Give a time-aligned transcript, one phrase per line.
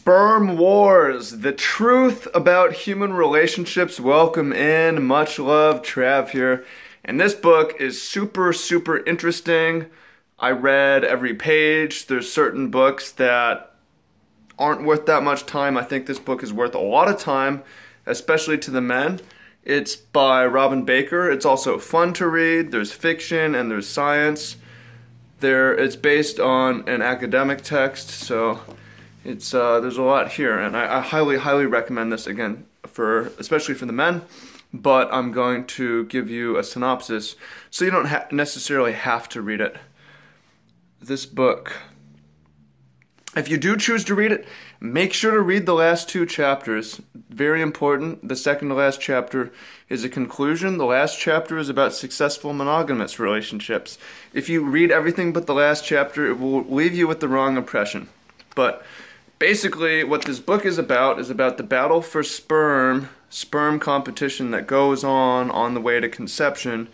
[0.00, 3.98] Sperm Wars, the truth about human relationships.
[3.98, 5.02] Welcome in.
[5.02, 6.64] Much love, Trav here.
[7.04, 9.86] And this book is super, super interesting.
[10.38, 12.06] I read every page.
[12.06, 13.74] There's certain books that
[14.56, 15.76] aren't worth that much time.
[15.76, 17.64] I think this book is worth a lot of time,
[18.06, 19.20] especially to the men.
[19.64, 21.28] It's by Robin Baker.
[21.28, 22.70] It's also fun to read.
[22.70, 24.58] There's fiction and there's science.
[25.40, 28.60] There, it's based on an academic text, so
[29.28, 33.32] it's uh, there's a lot here, and I, I highly, highly recommend this again for
[33.38, 34.22] especially for the men.
[34.72, 37.36] But I'm going to give you a synopsis
[37.70, 39.76] so you don't ha- necessarily have to read it.
[41.00, 41.78] This book,
[43.34, 44.46] if you do choose to read it,
[44.78, 47.00] make sure to read the last two chapters.
[47.30, 48.28] Very important.
[48.28, 49.52] The second to last chapter
[49.88, 50.76] is a conclusion.
[50.76, 53.96] The last chapter is about successful monogamous relationships.
[54.34, 57.56] If you read everything but the last chapter, it will leave you with the wrong
[57.56, 58.08] impression.
[58.54, 58.84] But
[59.38, 64.66] basically what this book is about is about the battle for sperm sperm competition that
[64.66, 66.88] goes on on the way to conception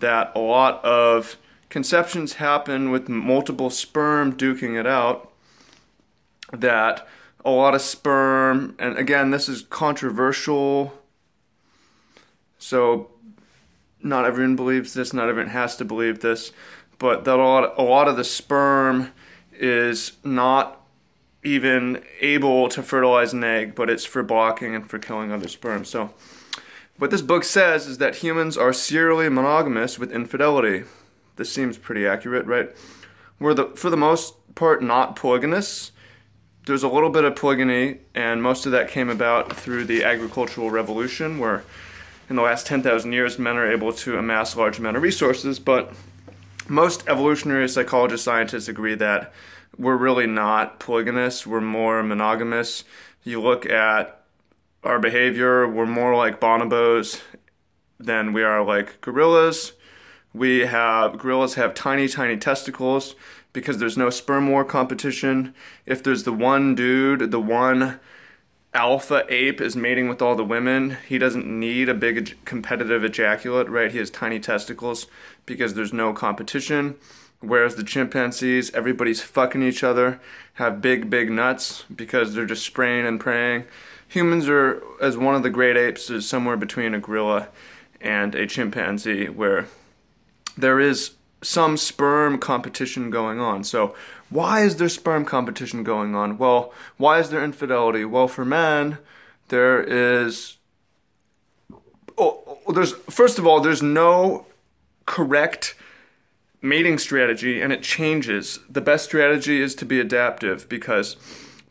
[0.00, 1.36] that a lot of
[1.68, 5.30] conceptions happen with multiple sperm duking it out
[6.52, 7.06] that
[7.44, 10.94] a lot of sperm and again this is controversial
[12.58, 13.10] so
[14.02, 16.52] not everyone believes this not everyone has to believe this
[16.98, 19.12] but that a lot, a lot of the sperm
[19.52, 20.83] is not
[21.44, 25.84] even able to fertilize an egg, but it's for blocking and for killing other sperm.
[25.84, 26.12] So,
[26.98, 30.84] what this book says is that humans are serially monogamous with infidelity.
[31.36, 32.70] This seems pretty accurate, right?
[33.38, 35.92] We're the, for the most part not polygamous.
[36.66, 40.70] There's a little bit of polygamy, and most of that came about through the agricultural
[40.70, 41.64] revolution, where
[42.30, 45.58] in the last 10,000 years men are able to amass large amount of resources.
[45.58, 45.92] But
[46.68, 49.32] most evolutionary psychologists, scientists agree that
[49.78, 52.84] we're really not polygamous, we're more monogamous.
[53.22, 54.22] You look at
[54.82, 57.20] our behavior, we're more like bonobos
[57.98, 59.72] than we are like gorillas.
[60.32, 63.14] We have gorillas have tiny, tiny testicles
[63.52, 65.54] because there's no sperm war competition.
[65.86, 68.00] If there's the one dude, the one
[68.74, 73.68] alpha ape is mating with all the women, he doesn't need a big competitive ejaculate,
[73.68, 73.92] right?
[73.92, 75.06] He has tiny testicles
[75.46, 76.96] because there's no competition.
[77.48, 80.20] Whereas the chimpanzees, everybody's fucking each other,
[80.54, 83.64] have big, big nuts because they're just spraying and praying.
[84.08, 87.48] Humans are, as one of the great apes, is somewhere between a gorilla
[88.00, 89.66] and a chimpanzee, where
[90.56, 91.12] there is
[91.42, 93.64] some sperm competition going on.
[93.64, 93.94] So,
[94.30, 96.38] why is there sperm competition going on?
[96.38, 98.04] Well, why is there infidelity?
[98.04, 98.98] Well, for men,
[99.48, 100.58] there is.
[102.16, 104.46] Oh, oh there's first of all, there's no
[105.06, 105.74] correct
[106.64, 108.58] mating strategy and it changes.
[108.68, 111.16] The best strategy is to be adaptive because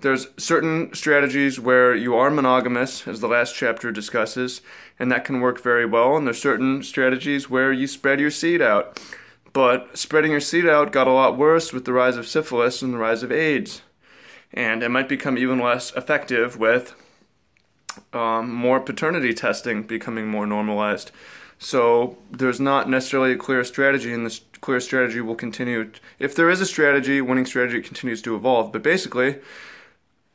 [0.01, 4.61] there's certain strategies where you are monogamous, as the last chapter discusses,
[4.99, 6.15] and that can work very well.
[6.15, 9.01] And there's certain strategies where you spread your seed out.
[9.51, 12.93] But spreading your seed out got a lot worse with the rise of syphilis and
[12.93, 13.81] the rise of AIDS.
[14.53, 16.93] And it might become even less effective with
[18.11, 21.11] um, more paternity testing becoming more normalized.
[21.57, 25.91] So there's not necessarily a clear strategy, in this clear strategy will continue.
[26.17, 28.71] If there is a strategy, winning strategy continues to evolve.
[28.71, 29.39] But basically,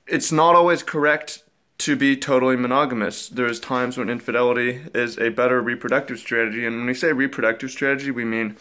[0.06, 1.42] it's not always correct
[1.78, 3.28] to be totally monogamous.
[3.28, 8.10] There's times when infidelity is a better reproductive strategy, and when we say reproductive strategy,
[8.10, 8.56] we mean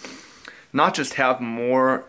[0.72, 2.06] not just have more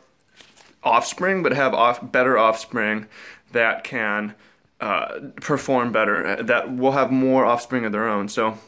[0.85, 3.07] offspring, but have off, better offspring
[3.53, 4.35] that can
[4.81, 8.29] uh, perform better, that will have more offspring of their own.
[8.29, 8.59] So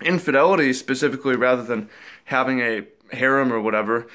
[0.00, 1.90] infidelity specifically rather than
[2.26, 4.06] having a harem or whatever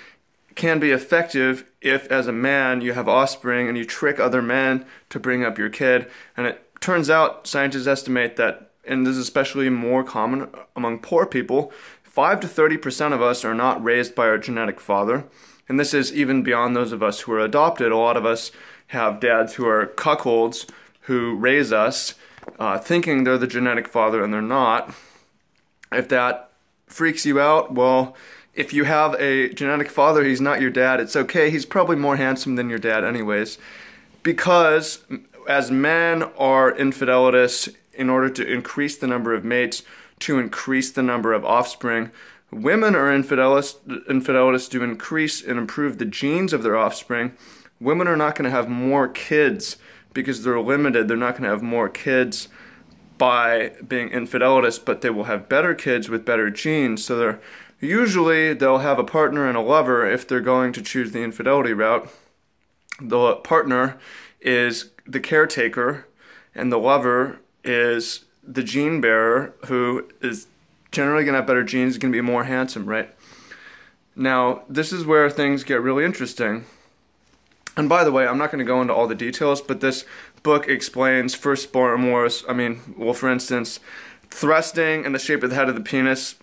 [0.56, 4.86] can be effective if as a man you have offspring and you trick other men
[5.10, 6.10] to bring up your kid.
[6.36, 11.26] And it turns out scientists estimate that and this is especially more common among poor
[11.26, 11.72] people
[12.04, 15.24] 5 to 30% of us are not raised by our genetic father.
[15.70, 17.94] And this is even beyond those of us who are adopted.
[17.94, 18.52] A lot of us
[18.88, 20.70] have dads who are cuckolds
[21.02, 22.16] who raise us
[22.60, 24.94] uh, thinking they're the genetic father and they're not.
[25.92, 26.52] If that
[26.88, 28.16] freaks you out, well,
[28.54, 31.00] if you have a genetic father, he's not your dad.
[31.00, 31.50] It's okay.
[31.50, 33.58] He's probably more handsome than your dad, anyways.
[34.24, 35.04] Because
[35.48, 39.84] as men are infidelitous in order to increase the number of mates,
[40.20, 42.12] to increase the number of offspring,
[42.52, 43.76] women are infidelis,
[44.08, 47.34] infidelitous to increase and improve the genes of their offspring.
[47.80, 49.78] Women are not going to have more kids
[50.14, 51.08] because they're limited.
[51.08, 52.50] They're not going to have more kids
[53.18, 57.06] by being infidelitous, but they will have better kids with better genes.
[57.06, 57.40] So they're
[57.82, 61.74] usually they'll have a partner and a lover if they're going to choose the infidelity
[61.74, 62.10] route.
[63.02, 63.98] The partner
[64.40, 66.08] is the caretaker
[66.56, 70.48] and the lover is the gene bearer who is
[70.92, 73.14] generally going to have better genes, going to be more handsome, right?
[74.16, 76.66] Now, this is where things get really interesting.
[77.78, 80.04] And by the way, I'm not going to go into all the details, but this
[80.44, 82.44] book explains first sperm wars.
[82.50, 83.80] I mean, well, for instance,
[84.30, 86.36] thrusting and the shape of the head of the penis.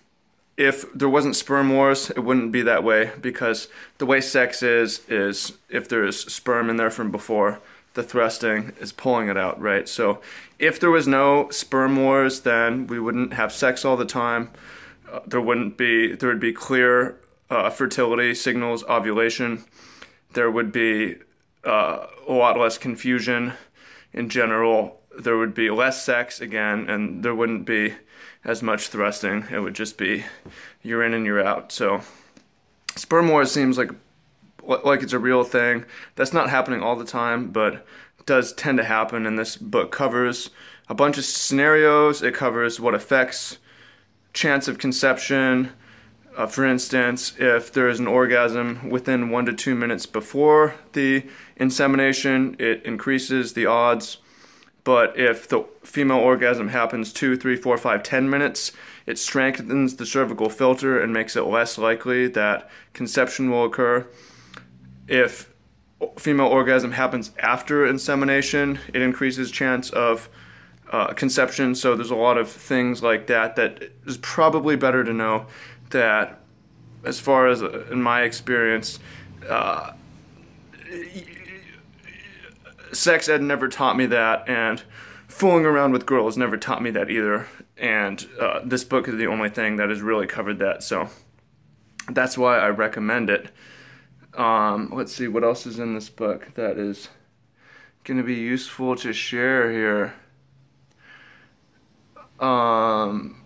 [0.59, 4.99] If there wasn't sperm wars, it wouldn't be that way because the way sex is,
[5.07, 7.61] is if there's sperm in there from before,
[7.93, 9.87] the thrusting is pulling it out, right?
[9.87, 10.19] So
[10.59, 14.51] if there was no sperm wars, then we wouldn't have sex all the time.
[15.09, 17.15] Uh, there wouldn't be, there would be clear
[17.49, 19.63] uh, fertility signals, ovulation.
[20.33, 21.19] There would be
[21.63, 23.53] uh, a lot less confusion
[24.11, 24.99] in general.
[25.17, 27.93] There would be less sex again, and there wouldn't be
[28.43, 29.45] as much thrusting.
[29.51, 30.25] It would just be
[30.81, 31.71] you're in and you're out.
[31.71, 32.01] So
[32.95, 33.91] sperm wars seems like
[34.63, 35.85] like it's a real thing.
[36.15, 37.85] That's not happening all the time, but
[38.25, 39.25] does tend to happen.
[39.25, 40.51] And this book covers
[40.87, 42.21] a bunch of scenarios.
[42.21, 43.57] It covers what affects
[44.33, 45.71] chance of conception.
[46.37, 51.25] Uh, for instance, if there is an orgasm within one to two minutes before the
[51.57, 54.17] insemination, it increases the odds.
[54.83, 58.71] But if the female orgasm happens two, three, four, five, ten minutes,
[59.05, 64.07] it strengthens the cervical filter and makes it less likely that conception will occur.
[65.07, 65.51] If
[66.17, 70.29] female orgasm happens after insemination, it increases chance of
[70.91, 71.75] uh, conception.
[71.75, 75.45] So there's a lot of things like that that is probably better to know
[75.89, 76.39] that,
[77.03, 78.99] as far as uh, in my experience,
[79.47, 79.91] uh,
[82.91, 84.83] sex ed never taught me that, and
[85.27, 87.47] fooling around with girls never taught me that either.
[87.77, 90.83] And uh, this book is the only thing that has really covered that.
[90.83, 91.09] So
[92.09, 93.51] that's why I recommend it.
[94.35, 97.09] Um, let's see what else is in this book that is
[98.03, 100.13] going to be useful to share here.
[102.39, 103.41] Um,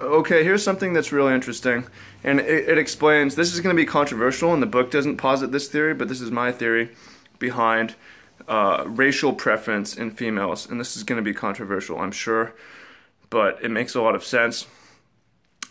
[0.00, 1.86] okay, here's something that's really interesting,
[2.22, 3.34] and it, it explains.
[3.34, 6.20] This is going to be controversial, and the book doesn't posit this theory, but this
[6.20, 6.90] is my theory
[7.38, 7.94] behind
[8.48, 12.54] uh, racial preference in females, and this is going to be controversial, I'm sure,
[13.30, 14.66] but it makes a lot of sense.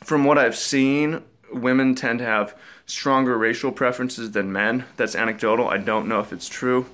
[0.03, 4.85] From what I've seen, women tend to have stronger racial preferences than men.
[4.97, 5.69] That's anecdotal.
[5.69, 6.87] I don't know if it's true.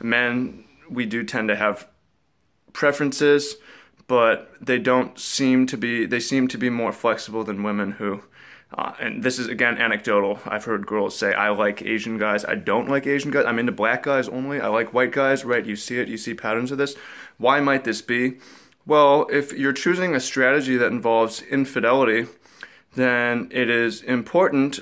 [0.00, 1.86] Men, we do tend to have
[2.72, 3.56] preferences,
[4.06, 8.22] but they don't seem to be, they seem to be more flexible than women who,
[8.74, 10.38] uh, and this is again anecdotal.
[10.46, 12.44] I've heard girls say, I like Asian guys.
[12.44, 13.44] I don't like Asian guys.
[13.46, 14.60] I'm into black guys only.
[14.60, 15.64] I like white guys, right?
[15.64, 16.96] You see it, you see patterns of this.
[17.38, 18.38] Why might this be?
[18.86, 22.26] Well, if you're choosing a strategy that involves infidelity,
[22.94, 24.80] then it is important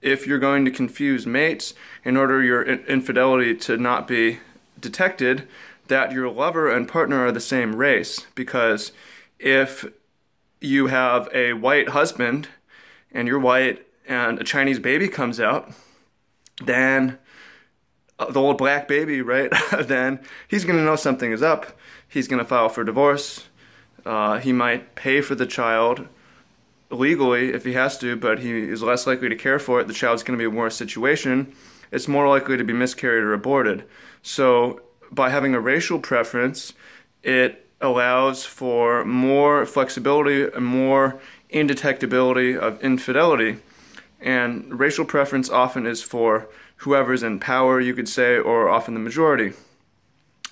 [0.00, 4.38] if you're going to confuse mates in order your infidelity to not be
[4.78, 5.48] detected
[5.88, 8.92] that your lover and partner are the same race because
[9.38, 9.86] if
[10.60, 12.48] you have a white husband
[13.14, 15.72] and you're white and a Chinese baby comes out,
[16.62, 17.18] then
[18.18, 19.52] uh, the old black baby, right?
[19.80, 21.78] then he's going to know something is up.
[22.06, 23.48] He's going to file for divorce.
[24.04, 26.06] Uh, he might pay for the child
[26.90, 29.88] legally if he has to, but he is less likely to care for it.
[29.88, 31.54] The child's going to be in a worse situation.
[31.90, 33.84] It's more likely to be miscarried or aborted.
[34.22, 34.80] So,
[35.10, 36.72] by having a racial preference,
[37.22, 41.20] it allows for more flexibility and more
[41.54, 43.58] indetectability of infidelity.
[44.20, 49.00] And racial preference often is for whoever's in power, you could say, or often the
[49.00, 49.52] majority.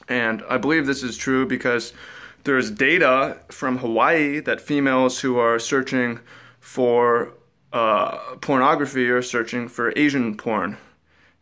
[0.09, 1.93] And I believe this is true because
[2.45, 6.21] there's data from Hawaii that females who are searching
[6.61, 7.33] for
[7.73, 10.77] uh, pornography are searching for Asian porn.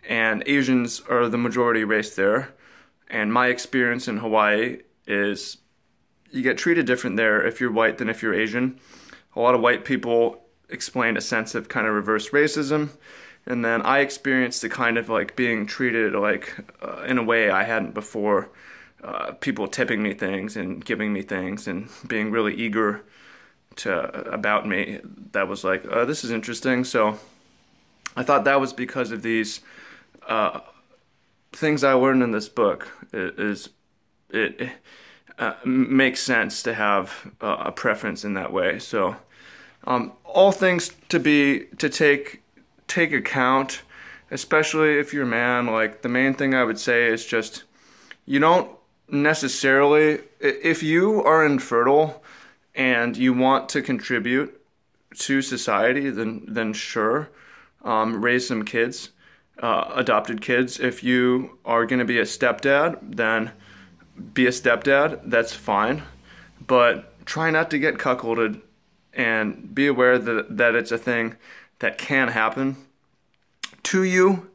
[0.09, 2.55] And Asians are the majority race there.
[3.09, 5.59] And my experience in Hawaii is
[6.31, 8.79] you get treated different there if you're white than if you're Asian.
[9.37, 12.91] A lot of white people explained a sense of kind of reverse racism.
[13.47, 17.51] And then I experienced the kind of like being treated like uh, in a way
[17.51, 18.51] I hadn't before
[19.03, 23.03] uh, people tipping me things and giving me things and being really eager
[23.77, 23.95] to
[24.31, 25.01] about me
[25.33, 27.19] that was like oh, this is interesting so
[28.17, 29.61] i thought that was because of these
[30.29, 30.61] uh,
[31.53, 33.71] things i learned in this book it is
[34.31, 34.73] it, it
[35.39, 38.79] uh, makes sense to have uh, a preference in that way.
[38.79, 39.17] So
[39.85, 42.43] um, all things to be to take
[42.87, 43.83] take account
[44.33, 47.63] especially if you're a man like the main thing i would say is just
[48.27, 48.71] you don't
[49.09, 52.21] necessarily if you are infertile
[52.75, 54.61] and you want to contribute
[55.17, 57.31] to society then then sure
[57.85, 59.11] um, raise some kids
[59.61, 60.81] uh, adopted kids.
[60.81, 63.53] If you are going to be a stepdad then
[64.35, 66.03] be a stepdad, that's fine.
[66.67, 68.61] But try not to get cuckolded
[69.12, 71.37] and be aware that, that it's a thing
[71.81, 72.77] that can happen
[73.85, 74.50] to you.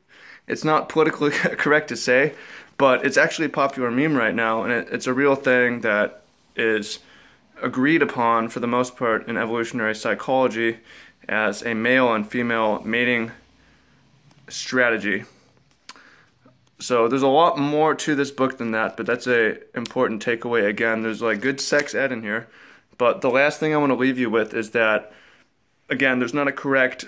[0.47, 2.33] It's not politically correct to say,
[2.77, 6.21] but it's actually a popular meme right now, and it, it's a real thing that
[6.55, 6.99] is
[7.61, 10.77] agreed upon for the most part in evolutionary psychology
[11.27, 13.31] as a male and female mating
[14.47, 15.23] strategy.
[16.79, 20.67] So there's a lot more to this book than that, but that's a important takeaway.
[20.67, 22.47] Again, there's like good sex ed in here,
[22.97, 25.13] but the last thing I want to leave you with is that
[25.89, 27.05] again, there's not a correct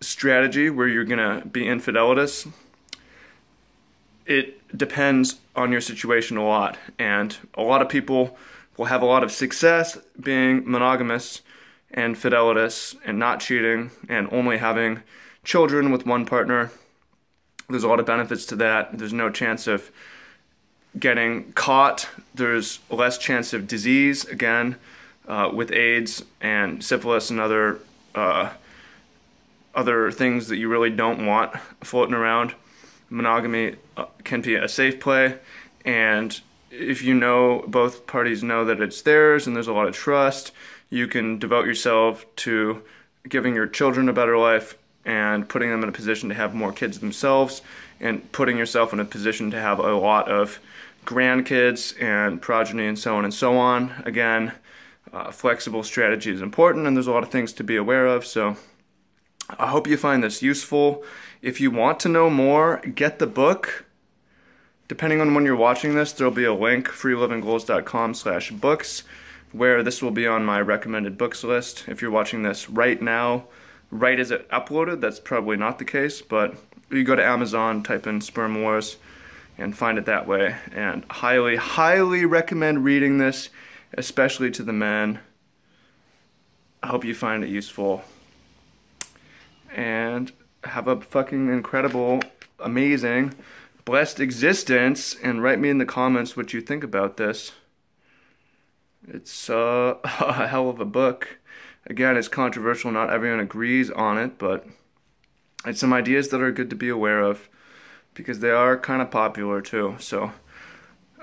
[0.00, 2.46] strategy where you're gonna be infidelitous.
[4.26, 8.36] It depends on your situation a lot, and a lot of people
[8.76, 11.42] will have a lot of success being monogamous
[11.90, 15.02] and fidelitous and not cheating and only having
[15.42, 16.70] children with one partner.
[17.68, 18.96] There's a lot of benefits to that.
[18.96, 19.90] There's no chance of
[20.98, 22.08] getting caught.
[22.34, 24.76] There's less chance of disease, again,
[25.26, 27.80] uh, with AIDS and syphilis and other
[28.14, 28.50] uh,
[29.74, 32.54] other things that you really don't want floating around.
[33.10, 35.38] Monogamy uh, can be a safe play,
[35.84, 39.94] and if you know both parties know that it's theirs and there's a lot of
[39.94, 40.52] trust,
[40.88, 42.82] you can devote yourself to
[43.28, 44.76] giving your children a better life
[45.08, 47.62] and putting them in a position to have more kids themselves
[47.98, 50.60] and putting yourself in a position to have a lot of
[51.06, 54.02] grandkids and progeny and so on and so on.
[54.04, 54.52] Again,
[55.10, 58.26] uh, flexible strategy is important and there's a lot of things to be aware of.
[58.26, 58.56] So
[59.58, 61.02] I hope you find this useful.
[61.40, 63.86] If you want to know more, get the book.
[64.88, 69.04] Depending on when you're watching this, there'll be a link, freelivinggoals.com slash books,
[69.52, 71.84] where this will be on my recommended books list.
[71.88, 73.44] If you're watching this right now,
[73.90, 76.56] right as it uploaded, that's probably not the case, but
[76.90, 78.96] you go to Amazon, type in Sperm Wars,
[79.56, 80.56] and find it that way.
[80.72, 83.50] And highly, highly recommend reading this,
[83.94, 85.20] especially to the men.
[86.82, 88.04] I hope you find it useful.
[89.74, 90.32] And
[90.64, 92.20] have a fucking incredible,
[92.58, 93.34] amazing,
[93.84, 97.52] blessed existence and write me in the comments what you think about this.
[99.06, 101.38] It's uh, a hell of a book.
[101.88, 104.66] Again, it's controversial, not everyone agrees on it, but
[105.64, 107.48] it's some ideas that are good to be aware of
[108.14, 109.96] because they are kind of popular too.
[109.98, 110.32] So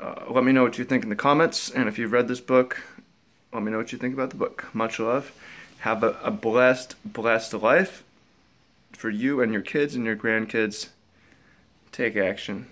[0.01, 2.41] uh, let me know what you think in the comments, and if you've read this
[2.41, 2.81] book,
[3.53, 4.65] let me know what you think about the book.
[4.74, 5.31] Much love.
[5.79, 8.03] Have a, a blessed, blessed life
[8.91, 10.89] for you and your kids and your grandkids
[11.91, 12.67] take action.